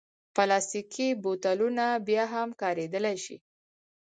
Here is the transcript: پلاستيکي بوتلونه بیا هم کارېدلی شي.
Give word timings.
پلاستيکي 0.35 1.07
بوتلونه 1.23 1.85
بیا 2.07 2.23
هم 2.33 2.49
کارېدلی 2.61 3.15
شي. 3.25 3.35